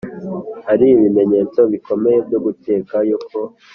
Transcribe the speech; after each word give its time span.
Hari 0.67 0.85
ibimenyetso 0.95 1.59
bikomeye 1.71 2.17
byo 2.27 2.39
gukeka 2.45 2.97
ko 3.29 3.39